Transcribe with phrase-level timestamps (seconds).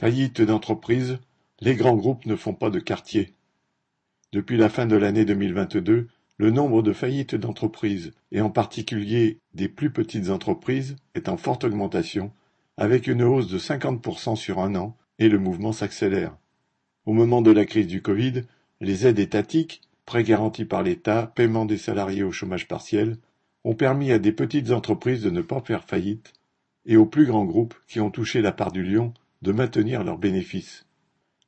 [0.00, 1.18] Faillite d'entreprise,
[1.60, 3.34] les grands groupes ne font pas de quartier.
[4.32, 9.68] Depuis la fin de l'année 2022, le nombre de faillites d'entreprises, et en particulier des
[9.68, 12.32] plus petites entreprises, est en forte augmentation,
[12.78, 16.34] avec une hausse de 50% sur un an, et le mouvement s'accélère.
[17.04, 18.44] Au moment de la crise du Covid,
[18.80, 23.18] les aides étatiques, prêts garantis par l'État, paiement des salariés au chômage partiel,
[23.64, 26.32] ont permis à des petites entreprises de ne pas faire faillite,
[26.86, 29.12] et aux plus grands groupes qui ont touché la part du lion
[29.42, 30.86] de maintenir leurs bénéfices.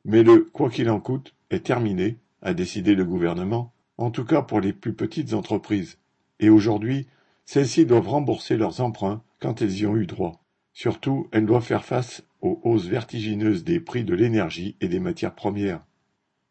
[0.05, 4.43] Mais le quoi qu'il en coûte est terminé, a décidé le gouvernement, en tout cas
[4.43, 5.99] pour les plus petites entreprises,
[6.41, 7.07] et aujourd'hui,
[7.45, 10.45] celles-ci doivent rembourser leurs emprunts quand elles y ont eu droit.
[10.73, 15.35] Surtout, elles doivent faire face aux hausses vertigineuses des prix de l'énergie et des matières
[15.35, 15.85] premières.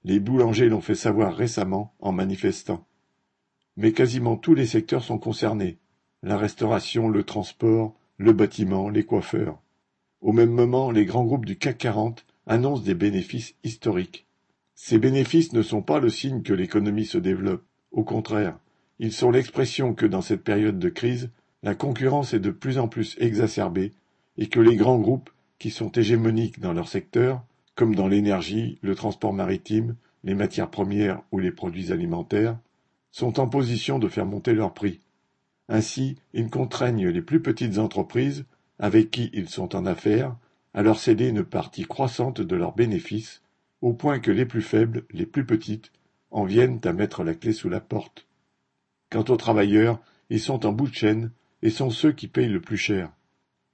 [0.03, 2.85] Les boulangers l'ont fait savoir récemment en manifestant.
[3.77, 5.79] Mais quasiment tous les secteurs sont concernés.
[6.23, 9.59] La restauration, le transport, le bâtiment, les coiffeurs.
[10.21, 14.27] Au même moment, les grands groupes du CAC 40 annoncent des bénéfices historiques.
[14.75, 17.63] Ces bénéfices ne sont pas le signe que l'économie se développe.
[17.91, 18.57] Au contraire,
[18.99, 21.31] ils sont l'expression que dans cette période de crise,
[21.63, 23.93] la concurrence est de plus en plus exacerbée
[24.37, 27.43] et que les grands groupes, qui sont hégémoniques dans leur secteur,
[27.75, 32.57] comme dans l'énergie, le transport maritime, les matières premières ou les produits alimentaires,
[33.11, 34.99] sont en position de faire monter leurs prix.
[35.67, 38.45] Ainsi, ils contraignent les plus petites entreprises,
[38.81, 40.35] avec qui ils sont en affaires,
[40.73, 43.43] à leur céder une partie croissante de leurs bénéfices,
[43.81, 45.91] au point que les plus faibles, les plus petites,
[46.31, 48.27] en viennent à mettre la clé sous la porte.
[49.11, 52.59] Quant aux travailleurs, ils sont en bout de chaîne et sont ceux qui payent le
[52.59, 53.11] plus cher.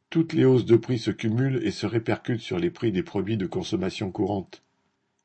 [0.10, 3.38] Toutes les hausses de prix se cumulent et se répercutent sur les prix des produits
[3.38, 4.62] de consommation courante.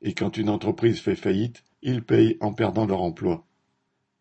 [0.01, 3.45] Et quand une entreprise fait faillite, ils payent en perdant leur emploi.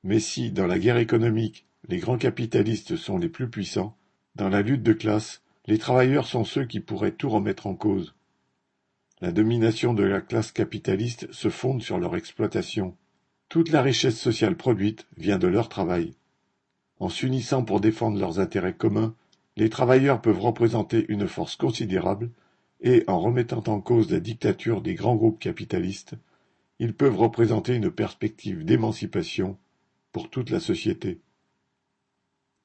[0.03, 3.97] Mais si, dans la guerre économique, les grands capitalistes sont les plus puissants,
[4.35, 8.15] dans la lutte de classe, les travailleurs sont ceux qui pourraient tout remettre en cause.
[9.21, 12.97] La domination de la classe capitaliste se fonde sur leur exploitation.
[13.49, 16.15] Toute la richesse sociale produite vient de leur travail.
[16.99, 19.15] En s'unissant pour défendre leurs intérêts communs,
[19.57, 22.31] les travailleurs peuvent représenter une force considérable
[22.81, 26.15] et, en remettant en cause la dictature des grands groupes capitalistes,
[26.79, 29.57] ils peuvent représenter une perspective d'émancipation
[30.11, 31.21] pour toute la société.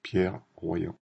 [0.01, 0.95] Pierre Royan